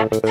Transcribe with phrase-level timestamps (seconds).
[0.00, 0.27] Reputation.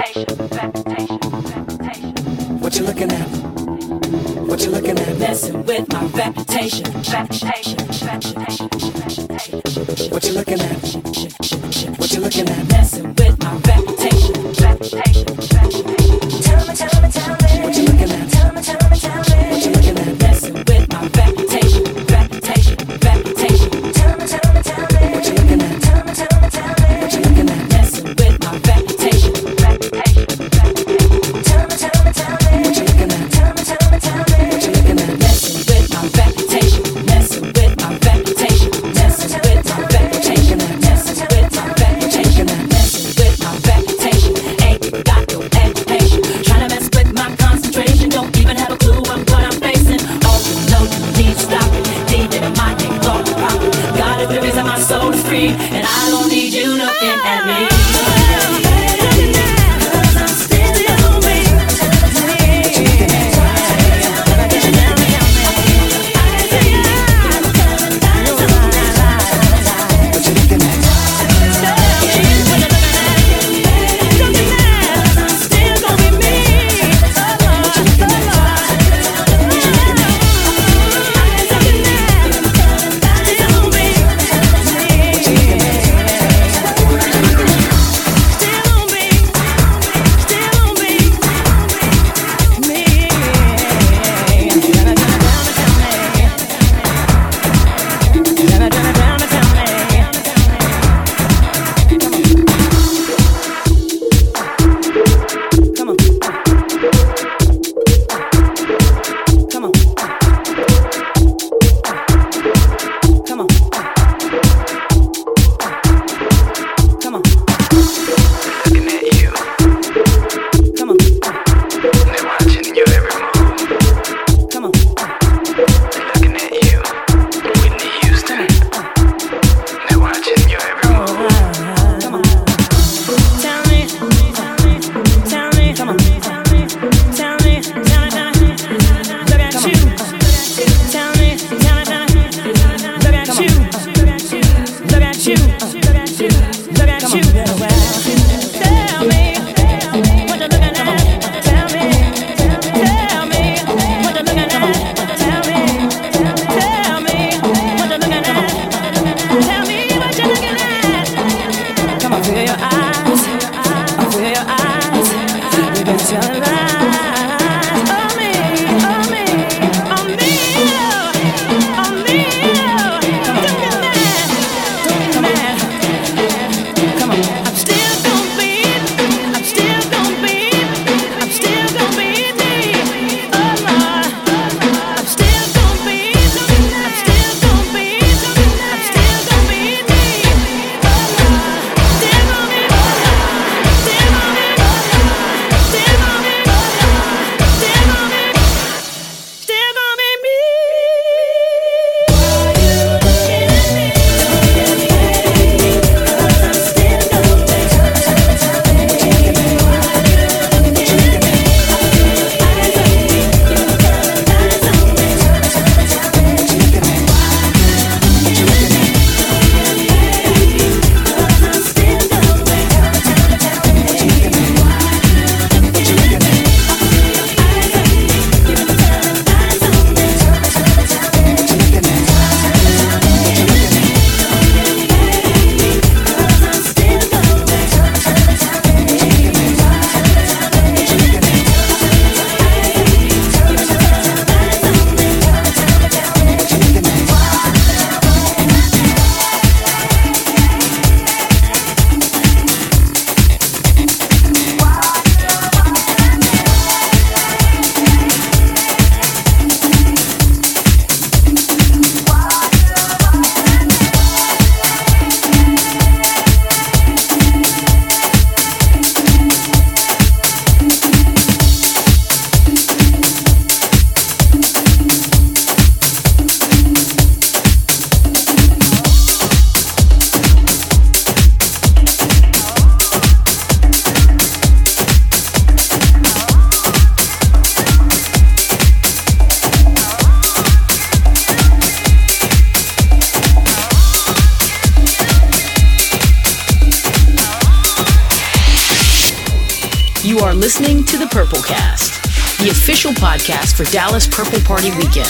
[303.58, 305.10] For Dallas Purple Party Weekend.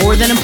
[0.00, 0.36] More than a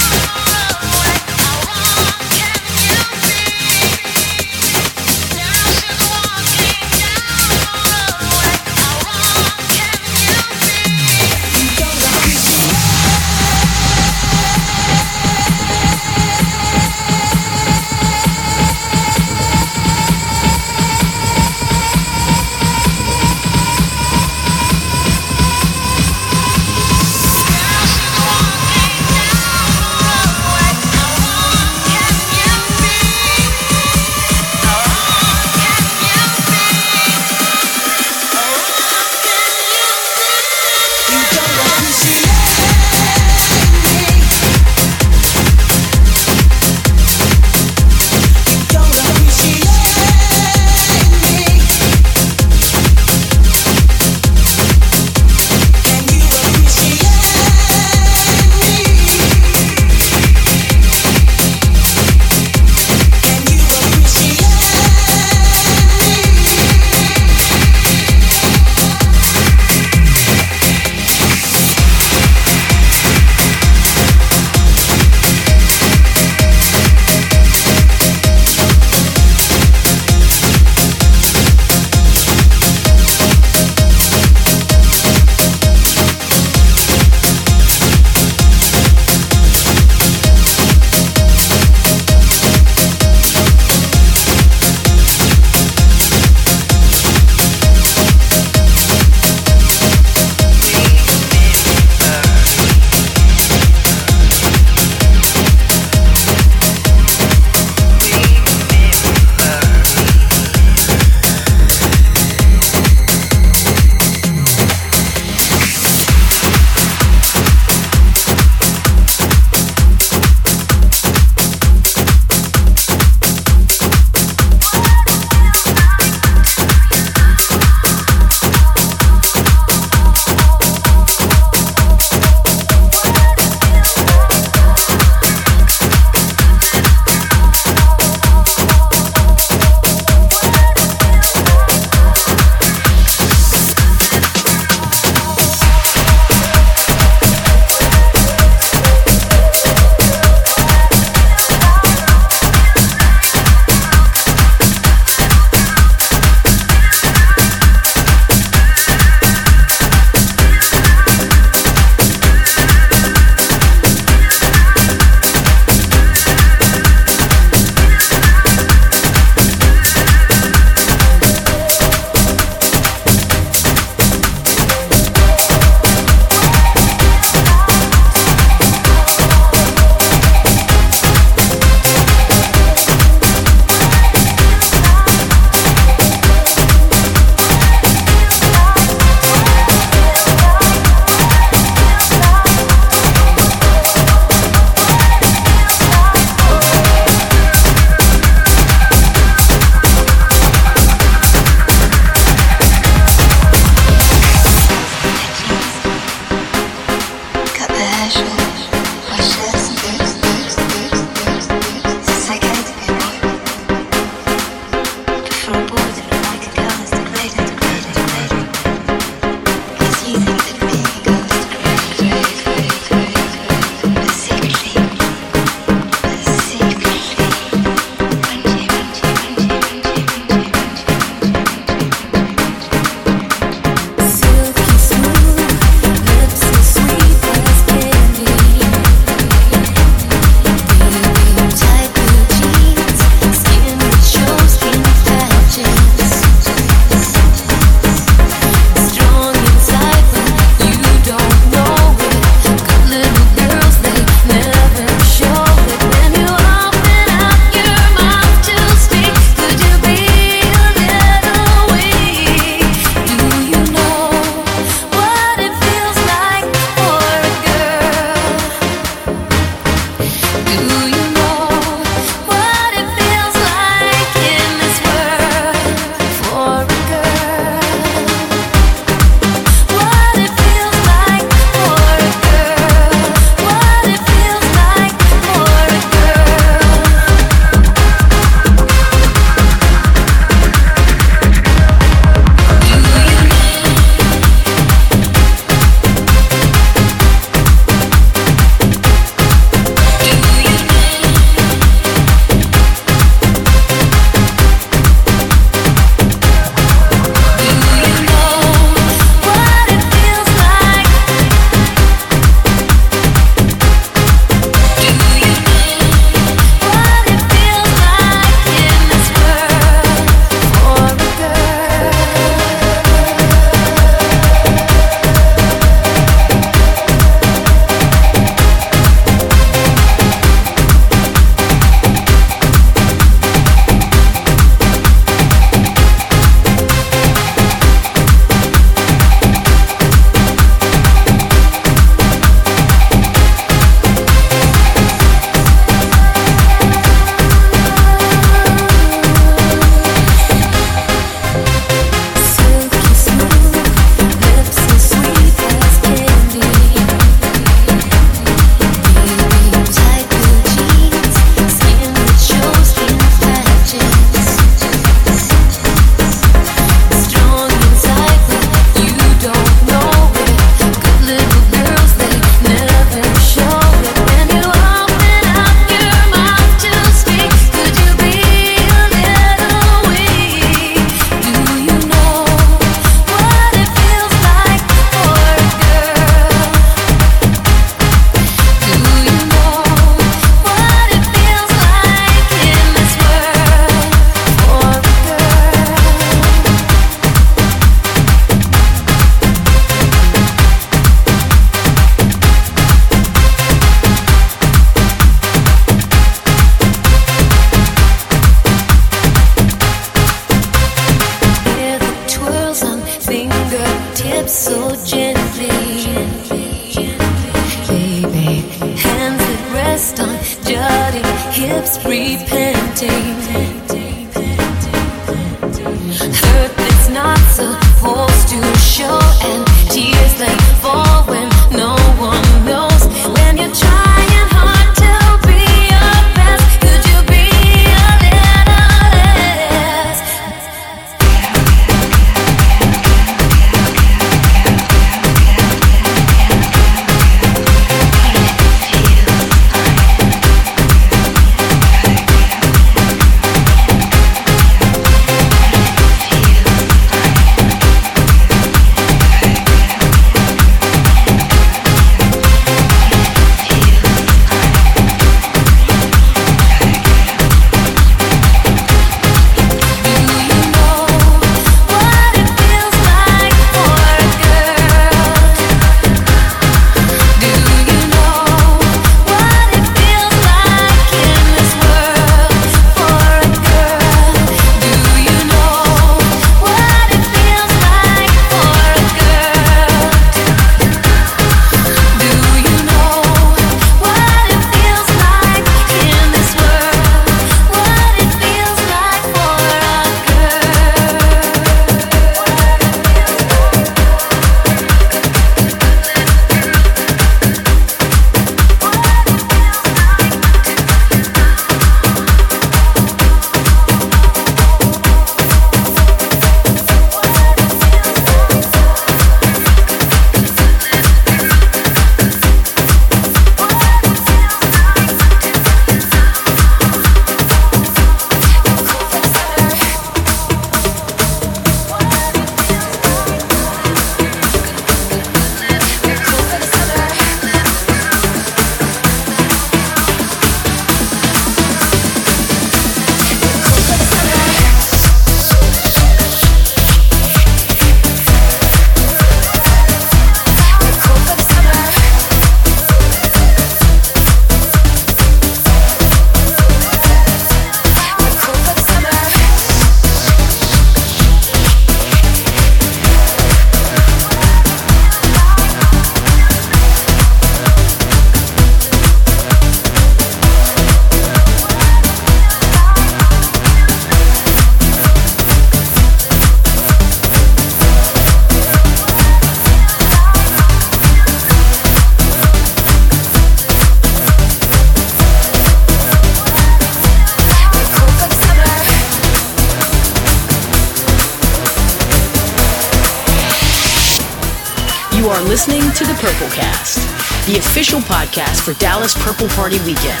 [598.46, 600.00] for Dallas Purple Party Weekend.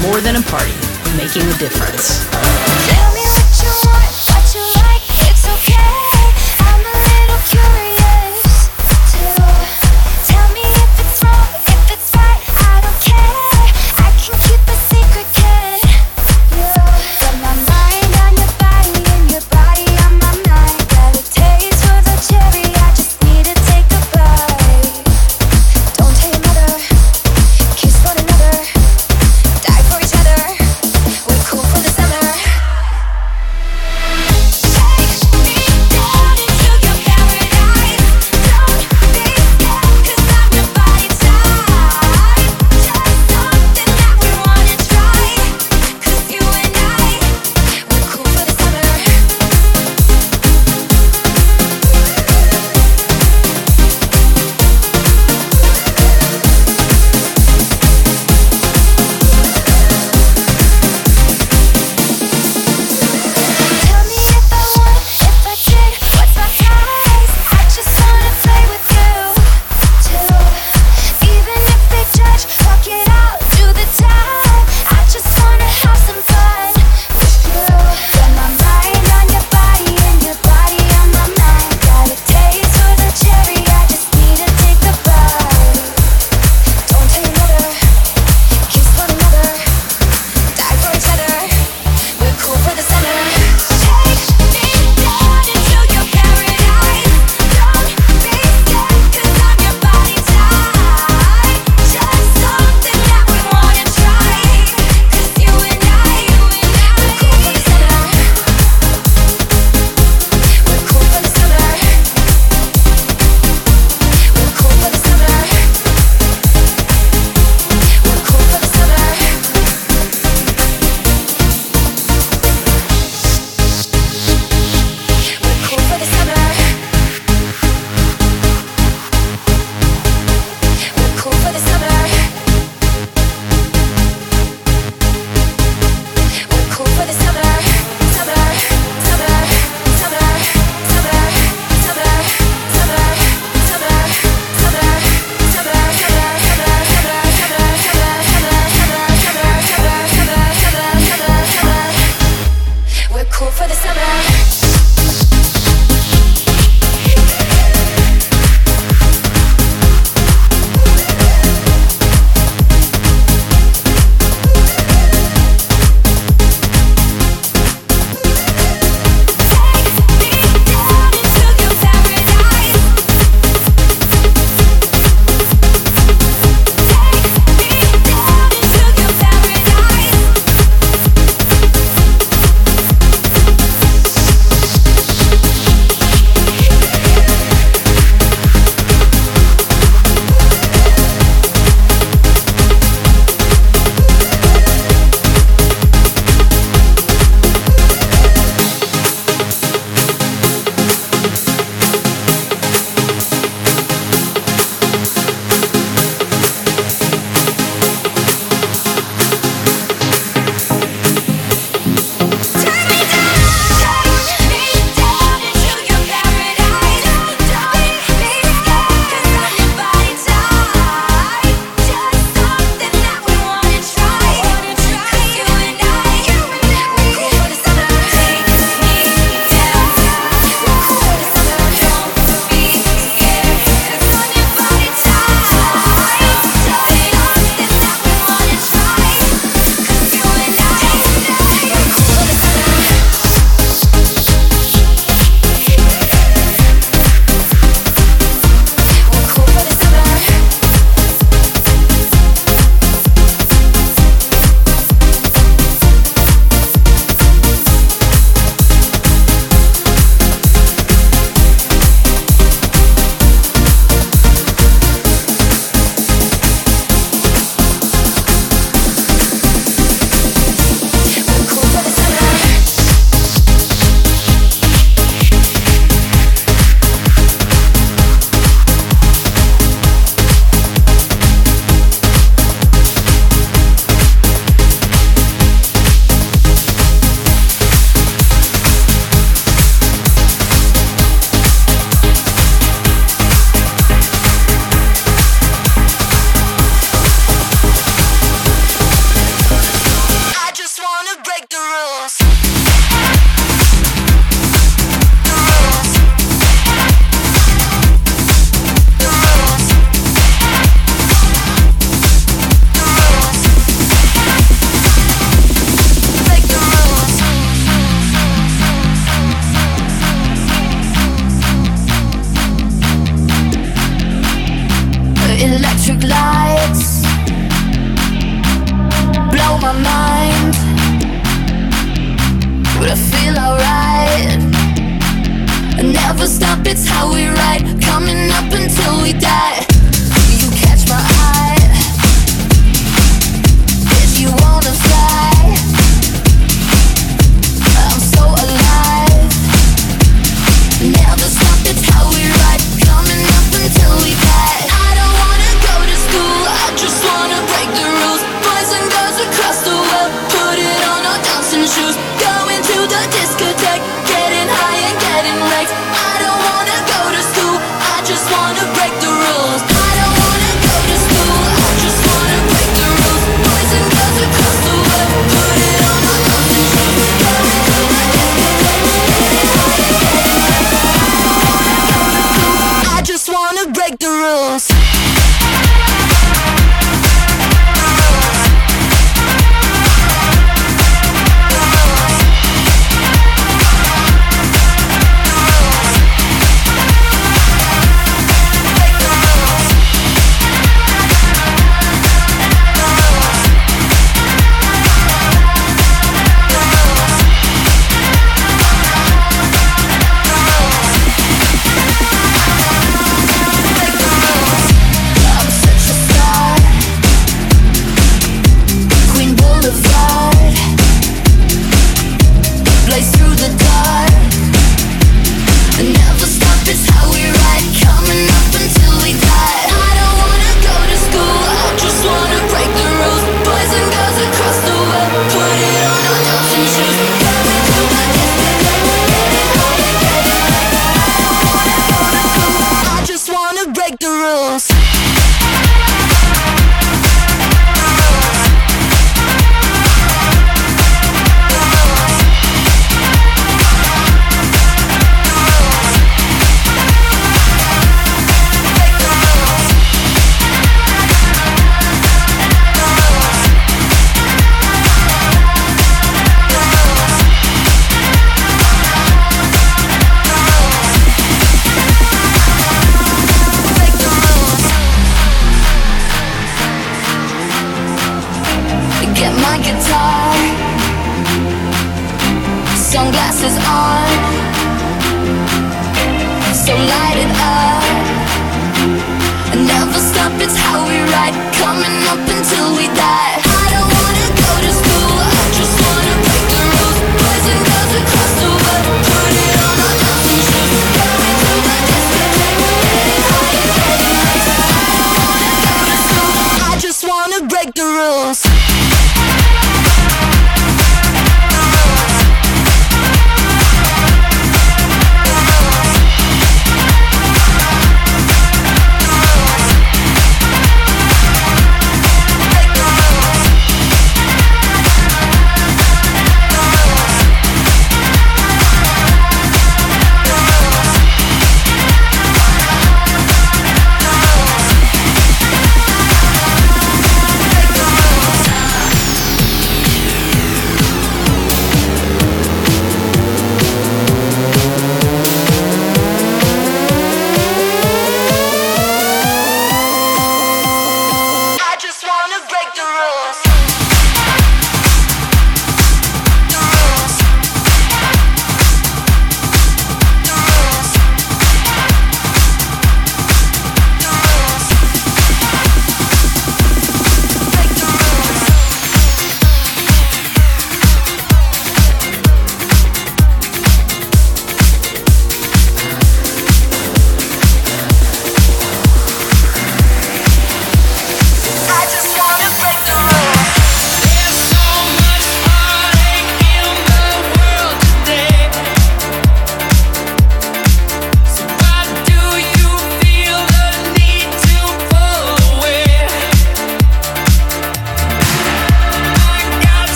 [0.00, 0.70] More than a party,
[1.16, 2.29] making a difference.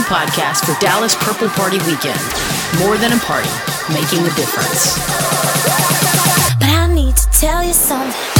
[0.00, 2.20] official podcast for Dallas Purple Party Weekend.
[2.78, 3.48] More than a party,
[3.92, 4.96] making a difference.
[6.58, 8.39] But I need to tell you something.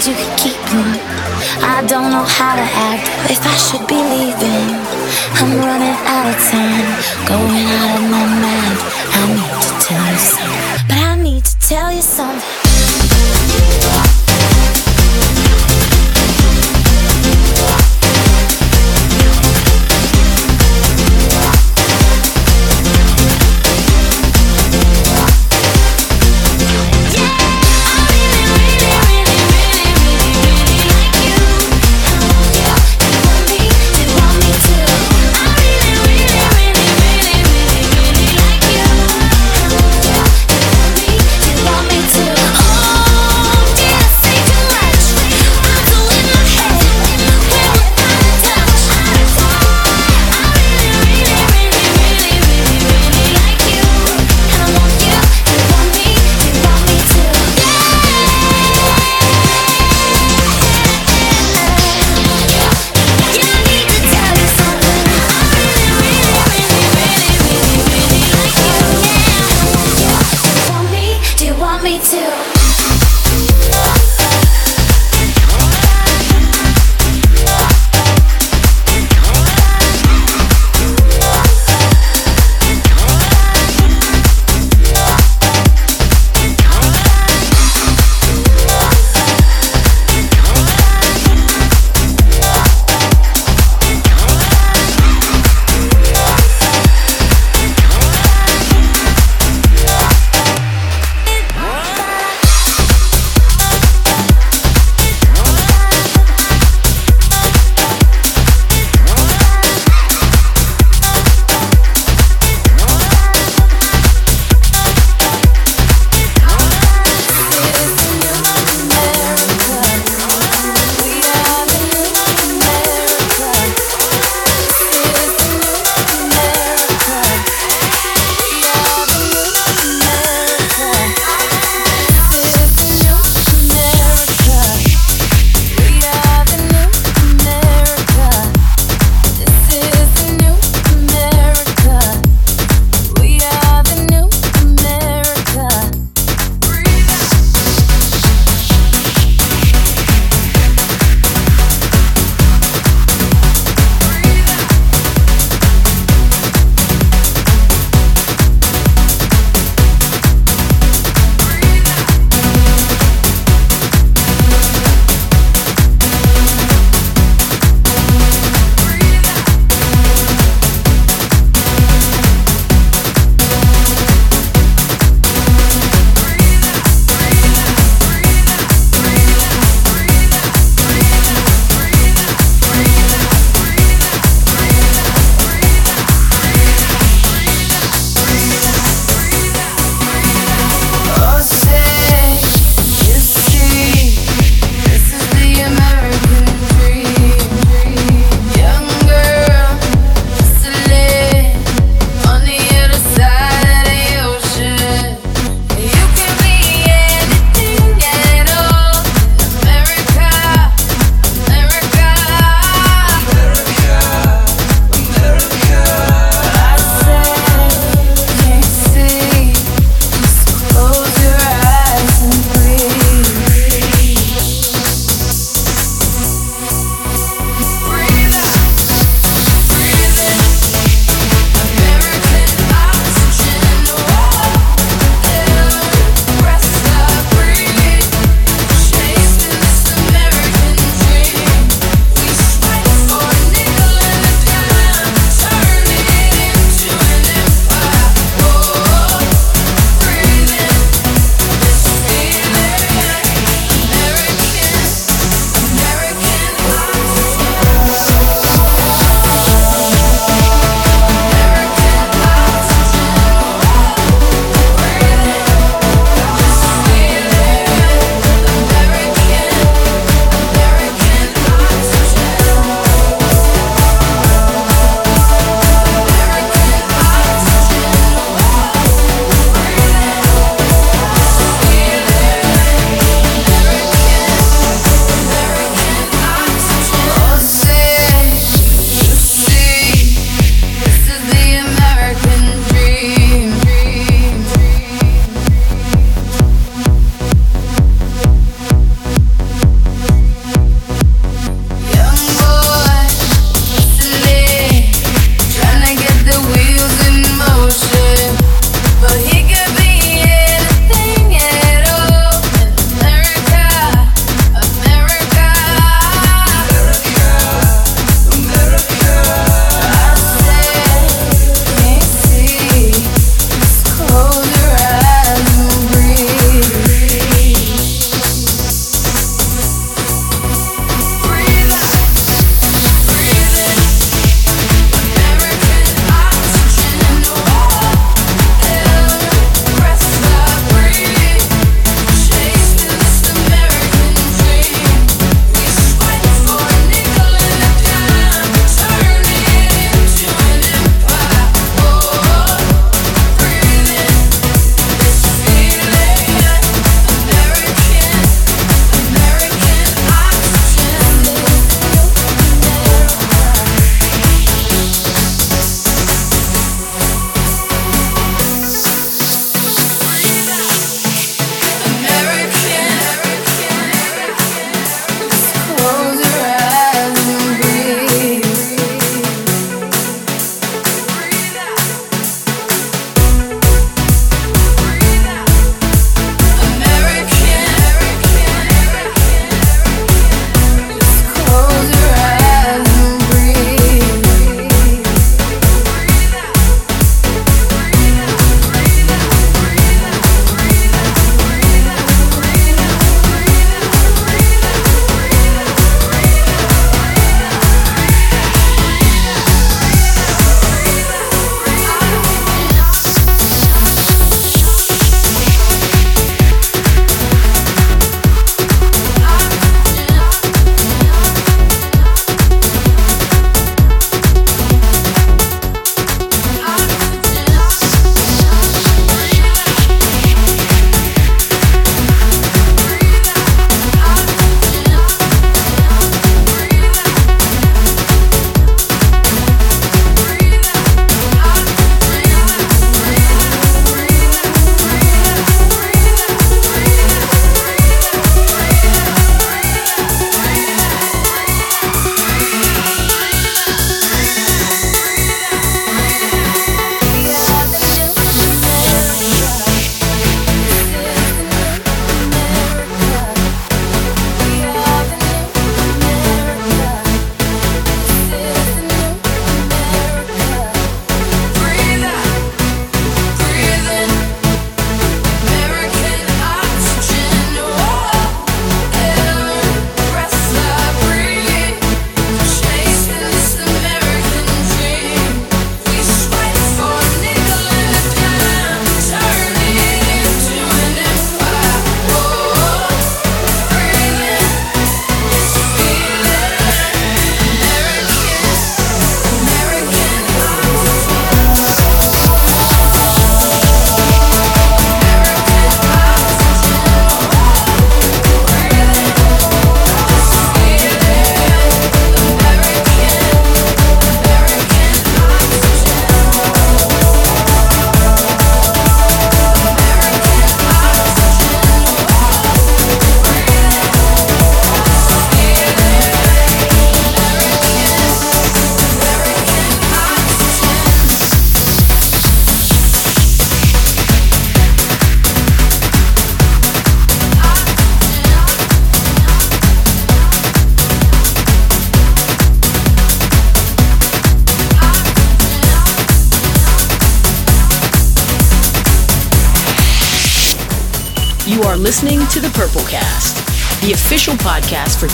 [0.00, 0.96] You can keep them.
[1.60, 4.72] I don't know how to act if I should be leaving.
[5.36, 6.88] I'm running out of time,
[7.28, 8.99] going out of my mind.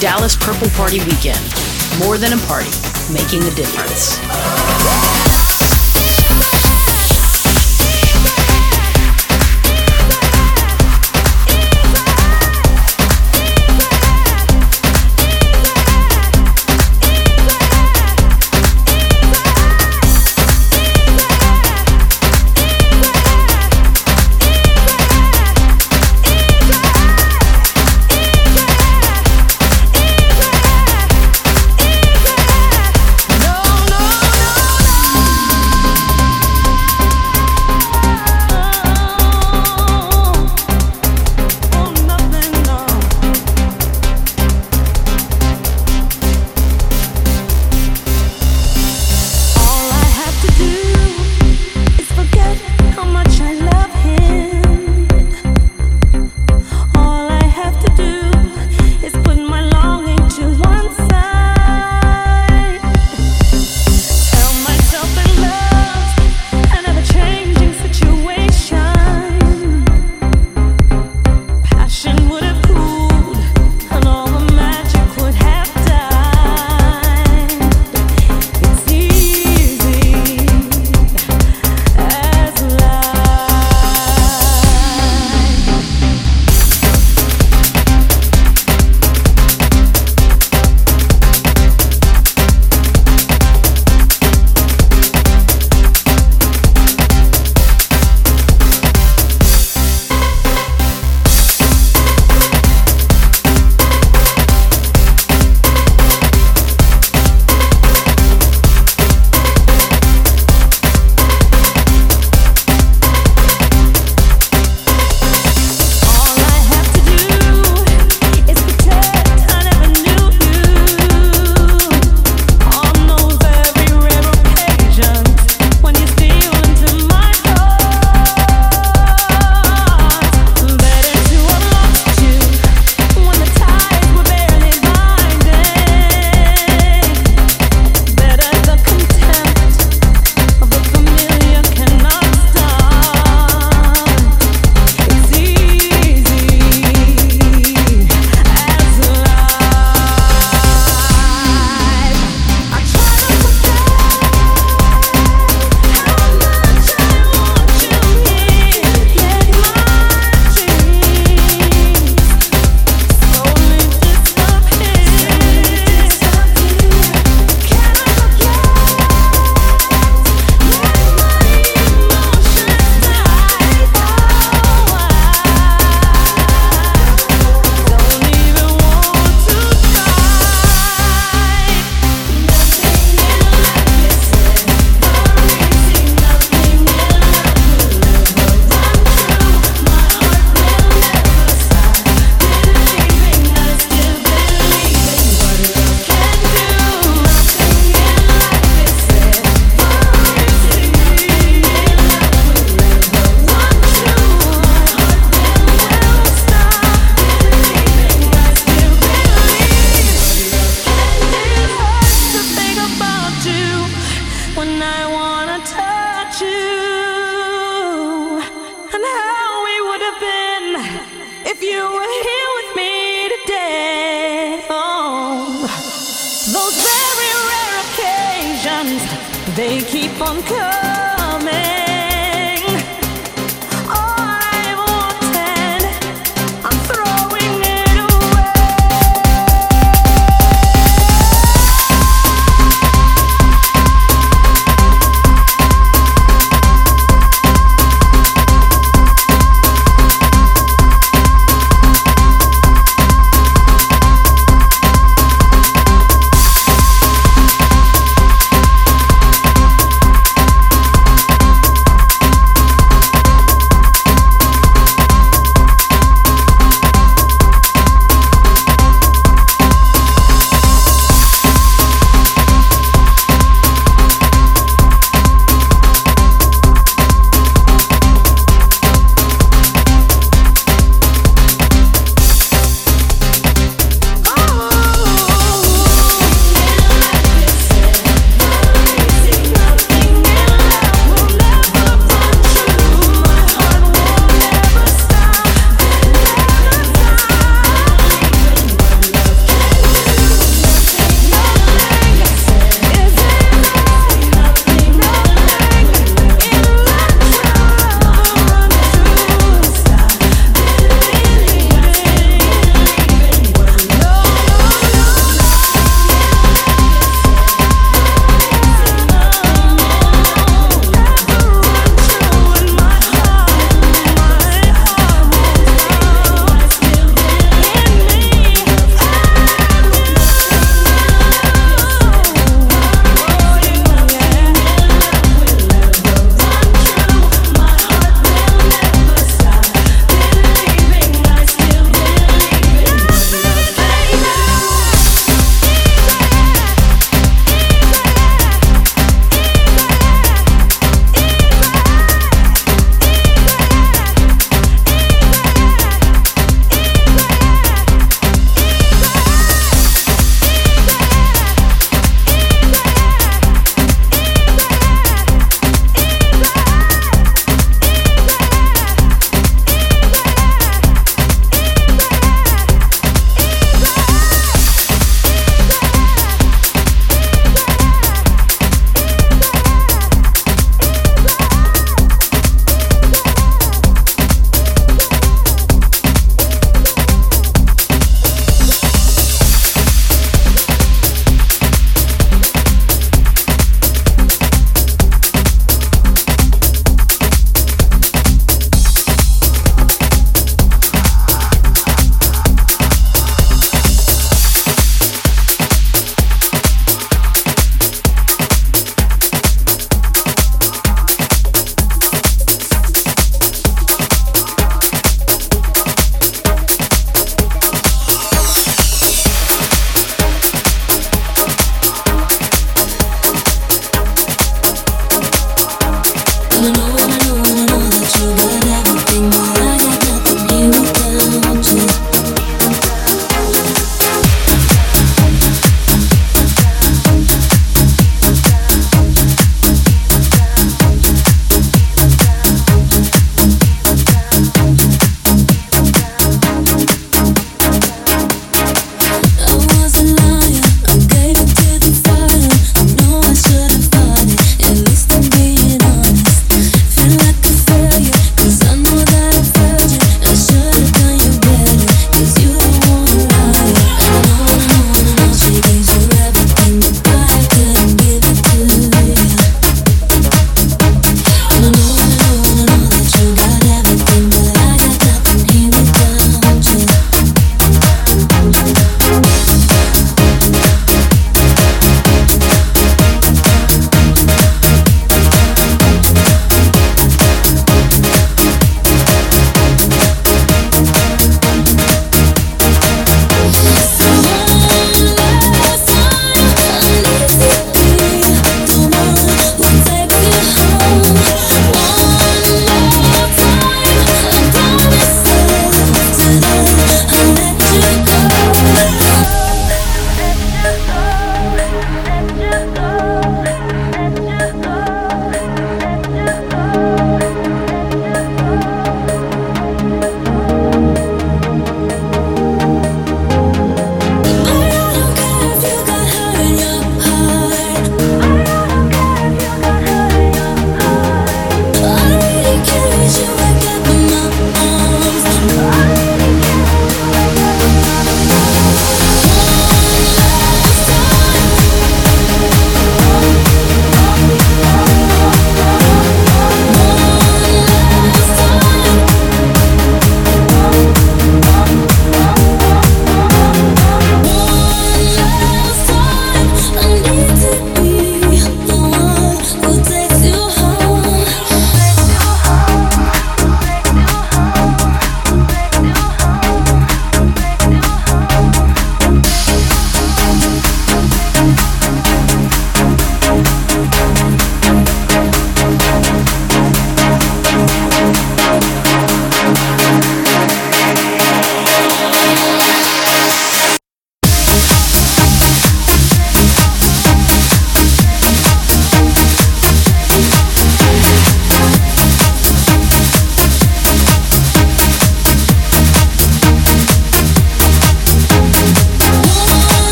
[0.00, 1.40] Dallas Purple Party Weekend.
[1.98, 2.70] More than a party,
[3.10, 4.25] making a difference.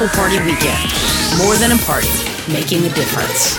[0.00, 0.90] Purple Party Weekend.
[1.36, 2.08] More than a party,
[2.50, 3.58] making a difference.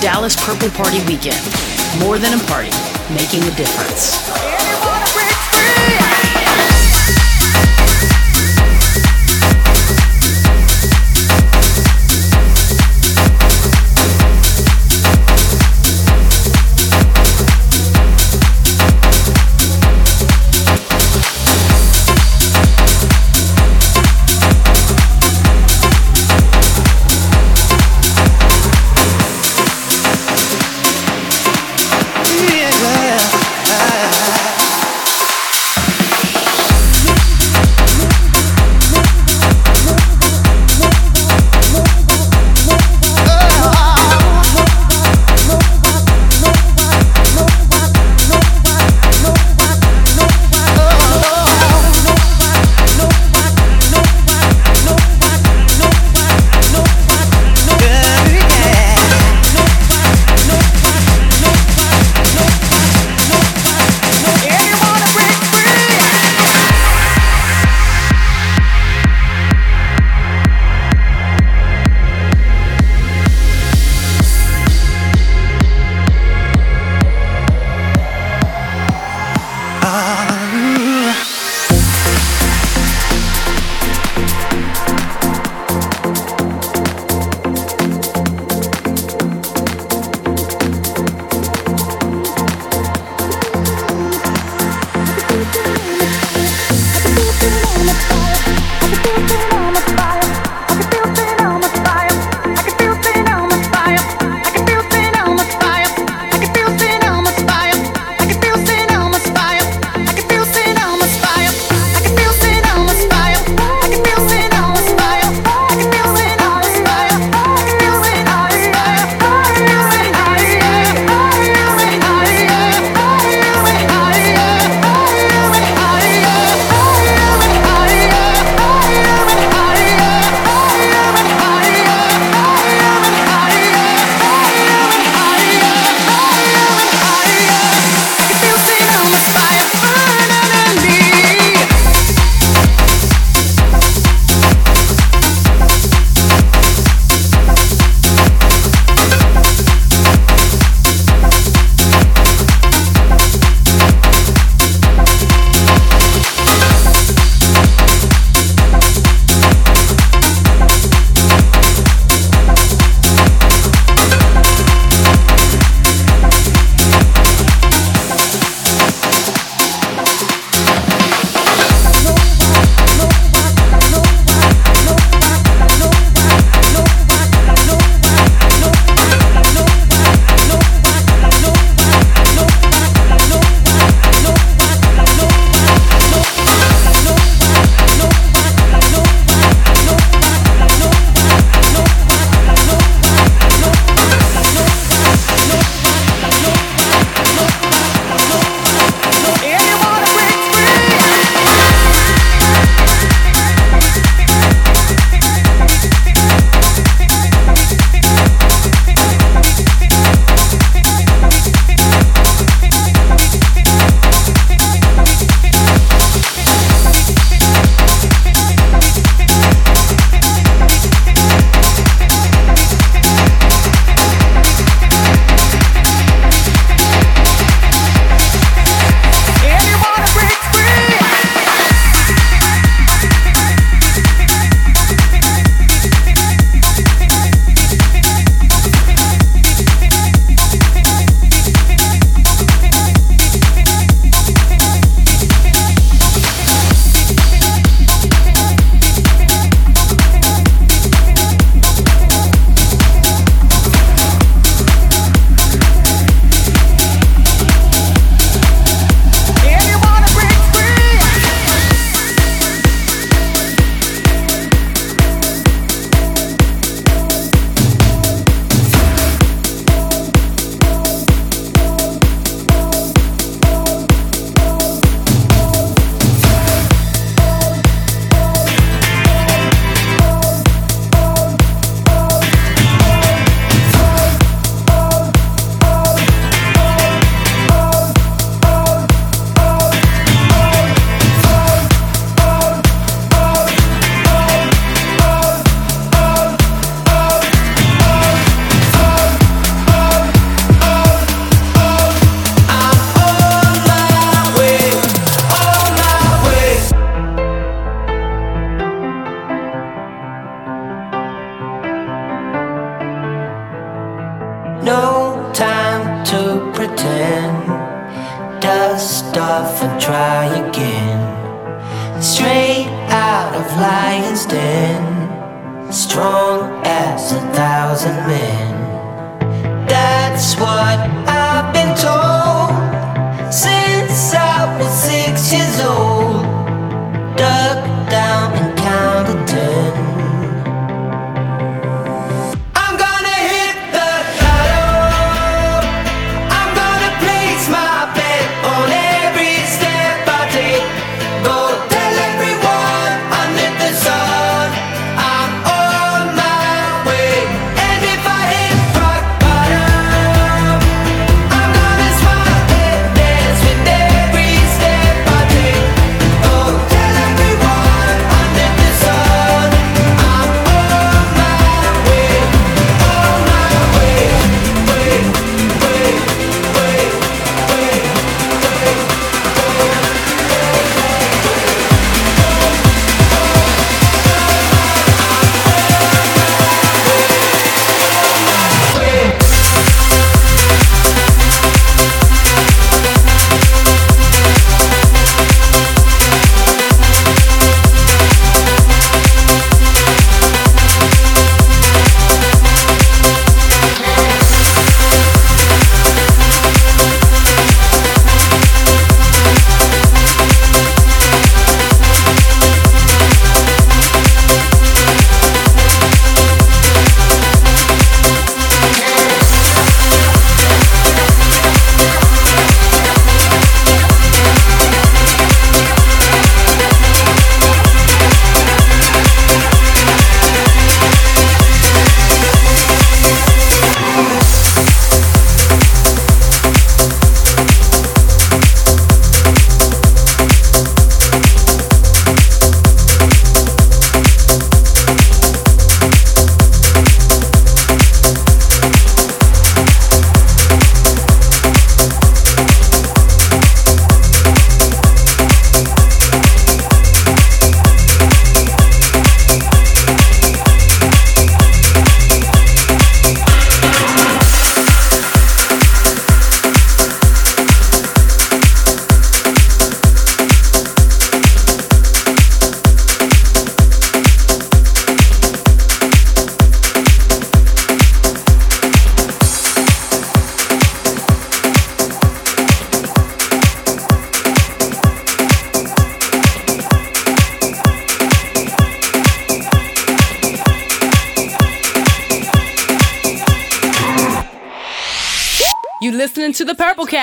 [0.00, 1.42] Dallas Purple Party Weekend.
[1.98, 2.70] More than a party,
[3.12, 4.27] making a difference.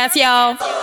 [0.06, 0.75] Cast, y'all.